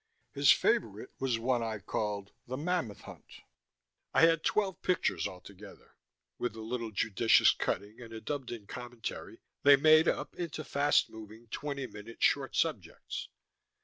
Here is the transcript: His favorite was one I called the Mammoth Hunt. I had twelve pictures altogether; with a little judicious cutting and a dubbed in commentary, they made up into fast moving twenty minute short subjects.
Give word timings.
His 0.31 0.51
favorite 0.51 1.11
was 1.19 1.37
one 1.37 1.61
I 1.61 1.77
called 1.77 2.31
the 2.47 2.57
Mammoth 2.57 3.01
Hunt. 3.01 3.41
I 4.15 4.21
had 4.25 4.43
twelve 4.43 4.81
pictures 4.81 5.27
altogether; 5.27 5.93
with 6.39 6.55
a 6.55 6.61
little 6.61 6.89
judicious 6.89 7.51
cutting 7.51 8.01
and 8.01 8.11
a 8.11 8.19
dubbed 8.19 8.49
in 8.49 8.65
commentary, 8.65 9.41
they 9.61 9.75
made 9.75 10.07
up 10.07 10.33
into 10.35 10.63
fast 10.63 11.11
moving 11.11 11.49
twenty 11.49 11.85
minute 11.85 12.23
short 12.23 12.55
subjects. 12.55 13.27